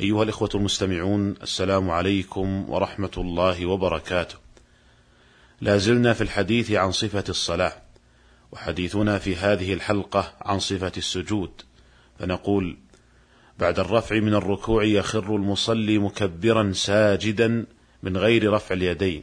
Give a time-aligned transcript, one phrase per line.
[0.00, 4.34] أيها الإخوة المستمعون السلام عليكم ورحمة الله وبركاته.
[5.60, 7.72] لا زلنا في الحديث عن صفة الصلاة،
[8.52, 11.50] وحديثنا في هذه الحلقة عن صفة السجود،
[12.18, 12.76] فنقول:
[13.58, 17.66] بعد الرفع من الركوع يخر المصلي مكبرا ساجدا
[18.02, 19.22] من غير رفع اليدين.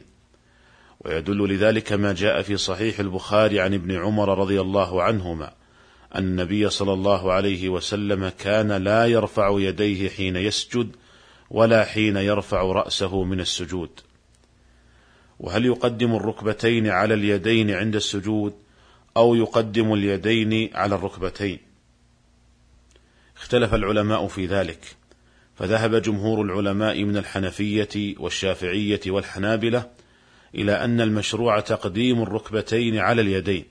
[1.00, 5.52] ويدل لذلك ما جاء في صحيح البخاري عن ابن عمر رضي الله عنهما
[6.16, 10.96] النبي صلى الله عليه وسلم كان لا يرفع يديه حين يسجد
[11.50, 13.90] ولا حين يرفع رأسه من السجود.
[15.40, 18.54] وهل يقدم الركبتين على اليدين عند السجود
[19.16, 21.58] أو يقدم اليدين على الركبتين؟
[23.36, 24.96] اختلف العلماء في ذلك،
[25.54, 29.90] فذهب جمهور العلماء من الحنفية والشافعية والحنابلة
[30.54, 33.64] إلى أن المشروع تقديم الركبتين على اليدين،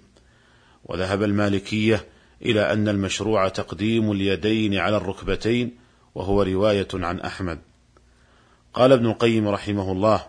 [0.86, 2.06] وذهب المالكية
[2.46, 5.72] إلى أن المشروع تقديم اليدين على الركبتين
[6.16, 7.60] وهو رواية عن أحمد.
[8.74, 10.26] قال ابن القيم رحمه الله: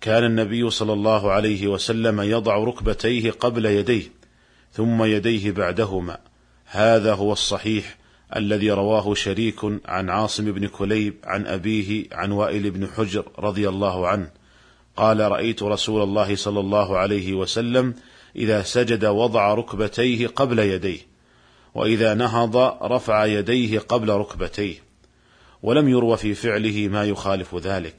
[0.00, 4.02] كان النبي صلى الله عليه وسلم يضع ركبتيه قبل يديه
[4.72, 6.18] ثم يديه بعدهما
[6.64, 7.96] هذا هو الصحيح
[8.36, 14.08] الذي رواه شريك عن عاصم بن كليب عن أبيه عن وائل بن حجر رضي الله
[14.08, 14.30] عنه
[14.96, 17.94] قال رأيت رسول الله صلى الله عليه وسلم
[18.36, 21.11] إذا سجد وضع ركبتيه قبل يديه
[21.74, 24.74] وإذا نهض رفع يديه قبل ركبتيه
[25.62, 27.96] ولم يروى في فعله ما يخالف ذلك.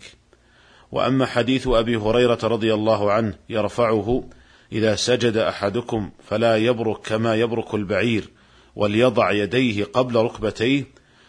[0.92, 4.24] وأما حديث أبي هريرة رضي الله عنه يرفعه
[4.72, 8.30] إذا سجد أحدكم فلا يبرك كما يبرك البعير
[8.76, 10.86] وليضع يديه قبل ركبتيه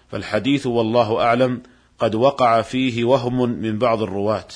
[0.09, 1.63] فالحديث والله أعلم
[1.99, 4.49] قد وقع فيه وهم من بعض الرواة.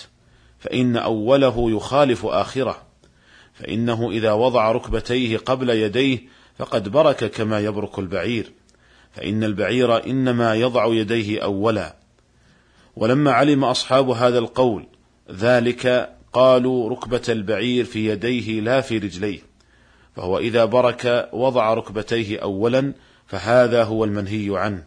[0.58, 2.82] فإن أوله يخالف آخره
[3.54, 6.18] فإنه إذا وضع ركبتيه قبل يديه
[6.58, 8.52] فقد برك كما يبرك البعير
[9.12, 11.96] فإن البعير إنما يضع يديه أولا.
[12.96, 14.86] ولما علم أصحاب هذا القول
[15.30, 19.38] ذلك قالوا ركبة البعير في يديه لا في رجليه
[20.16, 22.92] فهو إذا برك وضع ركبتيه أولا
[23.26, 24.84] فهذا هو المنهي عنه.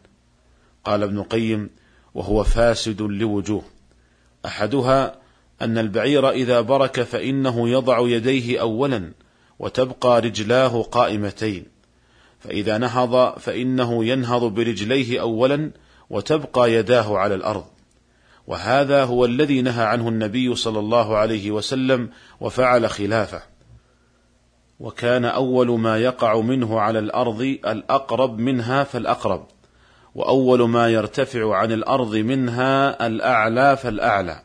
[0.85, 1.69] قال ابن القيم
[2.13, 3.63] وهو فاسد لوجوه.
[4.45, 5.15] أحدها
[5.61, 9.11] أن البعير إذا برك فإنه يضع يديه أولا
[9.61, 11.65] وتبقى رجلاه قائمتين.
[12.39, 15.71] فإذا نهض فإنه ينهض برجليه أولا
[16.09, 17.65] وتبقى يداه على الأرض.
[18.47, 23.41] وهذا هو الذي نهى عنه النبي صلى الله عليه وسلم وفعل خلافه.
[24.79, 29.45] وكان أول ما يقع منه على الأرض الأقرب منها فالأقرب
[30.15, 34.41] وأول ما يرتفع عن الأرض منها الأعلى فالأعلى.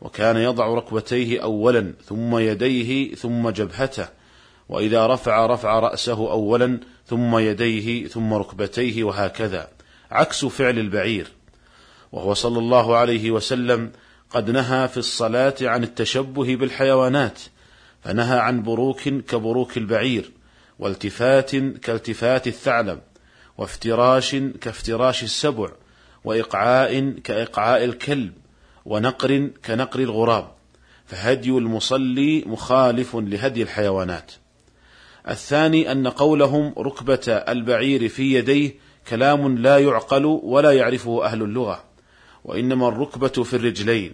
[0.00, 4.08] وكان يضع ركبتيه أولا ثم يديه ثم جبهته.
[4.68, 9.68] وإذا رفع رفع رأسه أولا ثم يديه ثم ركبتيه وهكذا.
[10.10, 11.32] عكس فعل البعير.
[12.12, 13.92] وهو صلى الله عليه وسلم
[14.30, 17.40] قد نهى في الصلاة عن التشبه بالحيوانات
[18.04, 20.30] فنهى عن بروك كبروك البعير
[20.78, 23.00] والتفات كالتفات الثعلب
[23.58, 25.68] وافتراش كافتراش السبع
[26.24, 28.32] وإقعاء كإقعاء الكلب
[28.84, 30.52] ونقر كنقر الغراب
[31.06, 34.32] فهدي المصلي مخالف لهدي الحيوانات.
[35.28, 38.74] الثاني أن قولهم ركبة البعير في يديه
[39.08, 41.84] كلام لا يعقل ولا يعرفه أهل اللغة
[42.44, 44.12] وإنما الركبة في الرجلين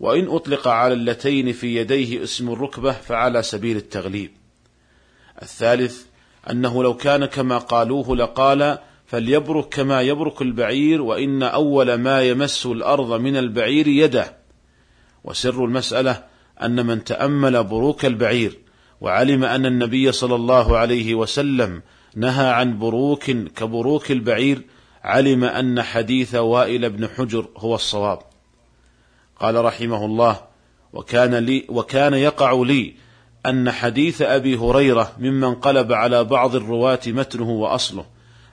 [0.00, 4.30] وإن أطلق على اللتين في يديه اسم الركبة فعلى سبيل التغليب.
[5.42, 6.02] الثالث
[6.50, 13.20] أنه لو كان كما قالوه لقال فليبرك كما يبرك البعير وإن أول ما يمس الأرض
[13.20, 14.36] من البعير يده.
[15.24, 16.24] وسر المسألة
[16.62, 18.61] أن من تأمل بروك البعير
[19.02, 21.82] وعلم أن النبي صلى الله عليه وسلم
[22.16, 24.62] نهى عن بروك كبروك البعير
[25.04, 28.18] علم أن حديث وائل بن حجر هو الصواب.
[29.40, 30.40] قال رحمه الله
[30.92, 32.94] وكان لي وكان يقع لي
[33.46, 38.04] أن حديث أبي هريرة ممن قلب على بعض الرواة متنه وأصله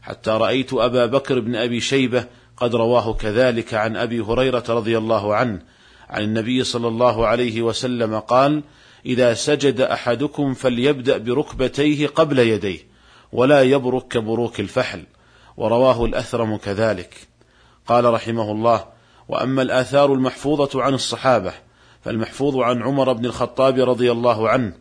[0.02, 2.25] حتى رأيت أبا بكر بن أبي شيبة
[2.57, 5.62] قد رواه كذلك عن أبي هريرة رضي الله عنه.
[6.10, 8.63] عن النبي صلى الله عليه وسلم قال
[9.06, 12.80] إذا سجد أحدكم فليبدأ بركبتيه قبل يديه
[13.31, 15.04] ولا يبرك كبروك الفحل.
[15.57, 17.28] ورواه الأثرم كذلك.
[17.88, 18.86] قال رحمه الله
[19.28, 21.54] وأما الآثار المحفوظة عن الصحابة
[22.01, 24.74] فالمحفوظ عن عمر بن الخطاب رضي الله عنه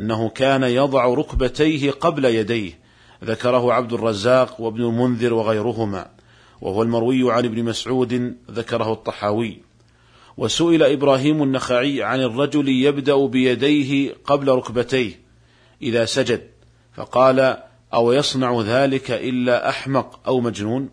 [0.00, 2.78] أنه كان يضع ركبتيه قبل يديه
[3.24, 6.06] ذكره عبد الرزاق وابن المنذر وغيرهما.
[6.60, 9.65] وهو المروي عن ابن مسعود ذكره الطحاوي.
[10.36, 15.20] وسئل إبراهيم النخعي عن الرجل يبدأ بيديه قبل ركبتيه
[15.82, 16.50] إذا سجد
[16.92, 17.56] فقال
[17.94, 20.88] أو يصنع ذلك إلا أحمق أو مجنون؟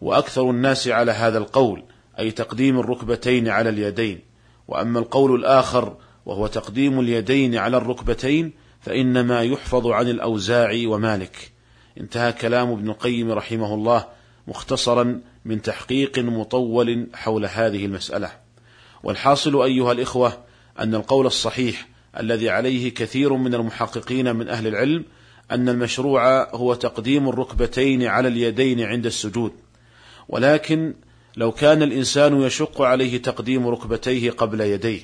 [0.00, 1.82] وأكثر الناس على هذا القول
[2.18, 4.20] أي تقديم الركبتين على اليدين
[4.68, 5.96] وأما القول الآخر
[6.26, 11.52] وهو تقديم اليدين على الركبتين فإنما يحفظ عن الاوزاعي ومالك.
[12.00, 14.06] انتهى كلام ابن القيم رحمه الله
[14.48, 18.30] مختصرا من تحقيق مطول حول هذه المسألة.
[19.02, 20.44] والحاصل أيها الإخوة
[20.78, 21.88] أن القول الصحيح
[22.20, 25.04] الذي عليه كثير من المحققين من أهل العلم
[25.50, 29.52] أن المشروع هو تقديم الركبتين على اليدين عند السجود.
[30.28, 30.94] ولكن
[31.36, 35.00] لو كان الإنسان يشق عليه تقديم ركبتيه قبل يديه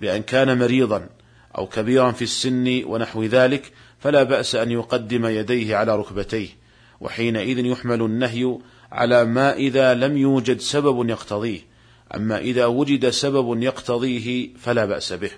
[0.00, 1.08] بأن كان مريضا
[1.58, 6.48] أو كبيرا في السن ونحو ذلك فلا بأس أن يقدم يديه على ركبتيه
[7.00, 8.58] وحينئذ يحمل النهي
[8.92, 11.60] على ما إذا لم يوجد سبب يقتضيه.
[12.14, 15.30] أما إذا وجد سبب يقتضيه فلا بأس به.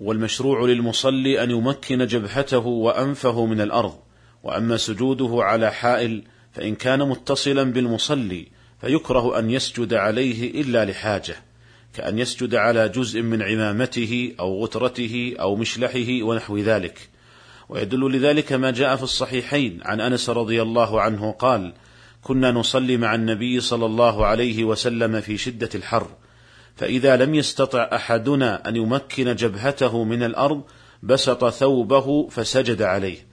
[0.00, 3.98] والمشروع للمصلي أن يمكن جبهته وأنفه من الأرض.
[4.42, 8.48] وأما سجوده على حائل فإن كان متصلا بالمصلي
[8.80, 11.36] فيكره أن يسجد عليه إلا لحاجة.
[11.94, 17.08] كأن يسجد على جزء من عمامته أو غترته أو مشلحه ونحو ذلك.
[17.68, 21.72] ويدل لذلك ما جاء في الصحيحين عن أنس رضي الله عنه قال
[22.28, 26.06] كنا نصلي مع النبي صلى الله عليه وسلم في شدة الحر
[26.76, 30.62] فإذا لم يستطع أحدنا أن يمكن جبهته من الأرض
[31.02, 33.26] بسط ثوبه فسجد عليه.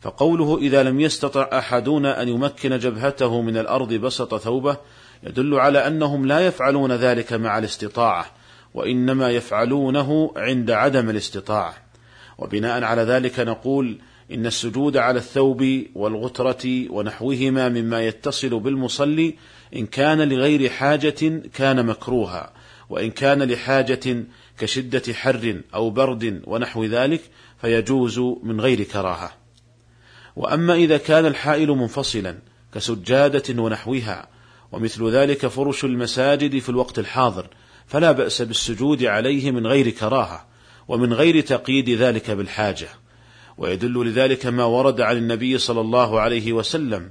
[0.00, 4.76] فقوله إذا لم يستطع أحدنا أن يمكن جبهته من الأرض بسط ثوبه
[5.22, 8.26] يدل على أنهم لا يفعلون ذلك مع الاستطاعة
[8.74, 11.74] وإنما يفعلونه عند عدم الاستطاعة.
[12.38, 13.98] وبناء على ذلك نقول
[14.32, 19.34] إن السجود على الثوب والغترة ونحوهما مما يتصل بالمصلي
[19.76, 22.52] إن كان لغير حاجة كان مكروها
[22.90, 24.24] وإن كان لحاجة
[24.58, 27.20] كشدة حر أو برد ونحو ذلك
[27.60, 29.32] فيجوز من غير كراهة.
[30.36, 32.38] وأما إذا كان الحائل منفصلا
[32.74, 34.28] كسجادة ونحوها
[34.72, 37.46] ومثل ذلك فرش المساجد في الوقت الحاضر
[37.86, 40.46] فلا بأس بالسجود عليه من غير كراهة
[40.88, 42.88] ومن غير تقييد ذلك بالحاجة.
[43.60, 47.10] ويدل لذلك ما ورد عن النبي صلى الله عليه وسلم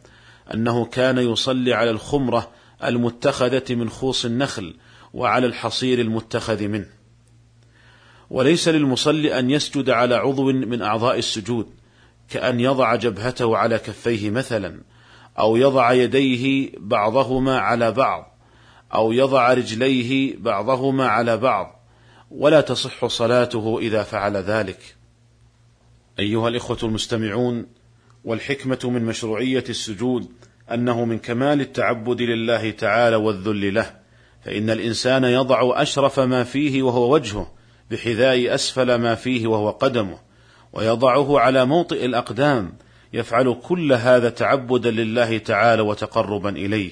[0.54, 2.51] أنه كان يصلي على الخمرة
[2.84, 4.75] المتخذة من خوص النخل
[5.13, 6.90] وعلى الحصير المتخذ منه.
[8.30, 11.68] وليس للمصلي أن يسجد على عضو من أعضاء السجود
[12.30, 14.81] كأن يضع جبهته على كفيه مثلا
[15.40, 18.40] أو يضع يديه بعضهما على بعض
[18.94, 21.86] أو يضع رجليه بعضهما على بعض
[22.31, 24.99] ولا تصح صلاته إذا فعل ذلك.
[26.19, 27.66] أيها الإخوة المستمعون
[28.24, 30.31] والحكمة من مشروعية السجود
[30.74, 33.95] أنه من كمال التعبد لله تعالى والذل له
[34.45, 37.51] فإن الإنسان يضع أشرف ما فيه وهو وجهه
[37.92, 40.18] بحذاء أسفل ما فيه وهو قدمه
[40.74, 42.74] ويضعه على موطئ الأقدام
[43.13, 46.92] يفعل كل هذا تعبدا لله تعالى وتقربا إليه.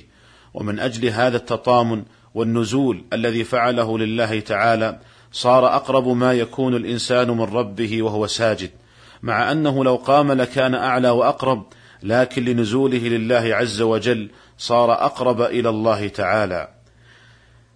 [0.53, 2.03] ومن أجل هذا التطامن
[2.33, 4.99] والنزول الذي فعله لله تعالى
[5.31, 8.69] صار أقرب ما يكون الإنسان من ربه وهو ساجد.
[9.21, 11.65] مع أنه لو قام لكان أعلى وأقرب
[12.03, 16.67] لكن لنزوله لله عز وجل صار أقرب إلى الله تعالى.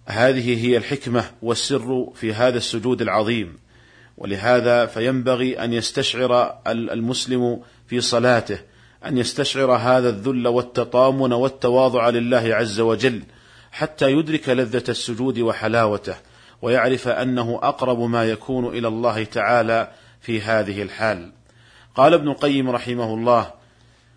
[0.06, 3.58] هذه هي الحكمة والسر في هذا السجود العظيم.
[4.18, 8.58] ولهذا فينبغي أن يستشعر المسلم في صلاته
[9.06, 13.22] أن يستشعر هذا الذل والتطامن والتواضع لله عز وجل
[13.72, 16.14] حتى يدرك لذة السجود وحلاوته
[16.62, 19.90] ويعرف أنه أقرب ما يكون إلى الله تعالى
[20.22, 21.32] في هذه الحال.
[21.94, 23.50] قال ابن القيم رحمه الله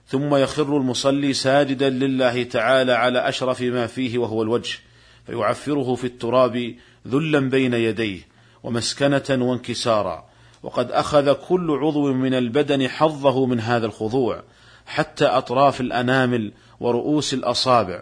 [0.07, 4.79] ثم يخر المصلي ساجدا لله تعالى على أشرف ما فيه وهو الوجه
[5.25, 6.75] فيعفره في التراب
[7.07, 8.21] ذلا بين يديه
[8.63, 10.25] ومسكنة وانكسارا
[10.63, 14.43] وقد أخذ كل عضو من البدن حظه من هذا الخضوع
[14.85, 18.01] حتى أطراف الأنامل ورؤوس الأصابع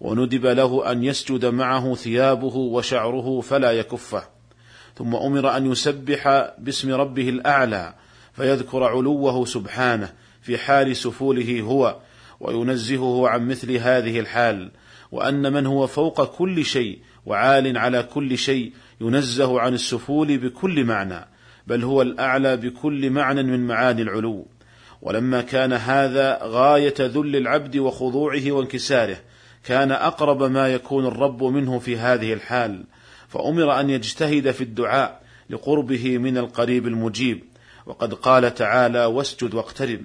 [0.00, 4.22] وندب له أن يسجد معه ثيابه وشعره فلا يكفه.
[4.96, 7.94] ثم أمر أن يسبح باسم ربه الأعلى
[8.32, 11.96] فيذكر علوه سبحانه في حال سفوله هو
[12.40, 14.70] وينزهه عن مثل هذه الحال
[15.12, 21.28] وأن من هو فوق كل شيء وعال على كل شيء ينزه عن السفول بكل معنى
[21.66, 24.46] بل هو الأعلى بكل معنى من معاني العلو.
[25.02, 29.16] ولما كان هذا غاية ذل العبد وخضوعه وانكساره
[29.64, 32.84] كان أقرب ما يكون الرب منه في هذه الحال.
[33.30, 37.50] فأمر أن يجتهد في الدعاء لقربه من القريب المجيب.
[37.86, 40.00] وقد قال تعالى واسجد واقترب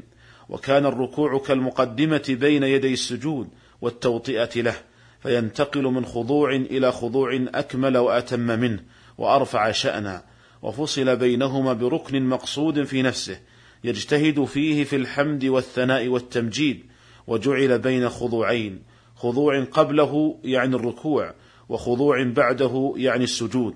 [0.50, 3.50] وكان الركوع كالمقدمة بين يدي السجود
[3.82, 4.76] والتوطئة له
[5.24, 8.80] فينتقل من خضوع إلى خضوع أكمل وأتم منه
[9.18, 10.24] وأرفع شانا
[10.62, 13.40] وفصل بينهما بركن مقصود في نفسه
[13.84, 16.84] يجتهد فيه في الحمد والثناء والتمجيد
[17.28, 18.84] وجعل بين خضوعين
[19.16, 21.34] خضوع قبله يعني الركوع
[21.70, 23.76] وخضوع بعده يعني السجود.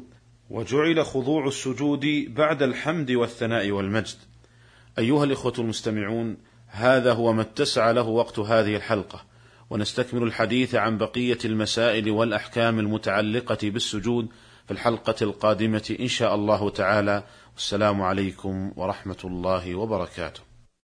[0.49, 4.17] وجعل خضوع السجود بعد الحمد والثناء والمجد.
[4.99, 9.25] أيها الإخوة المستمعون هذا هو ما اتسع له وقت هذه الحلقة.
[9.69, 14.27] ونستكمل الحديث عن بقية المسائل والأحكام المتعلقة بالسجود
[14.65, 17.23] في الحلقة القادمة إن شاء الله تعالى.
[17.53, 20.48] والسلام عليكم ورحمة الله وبركاته.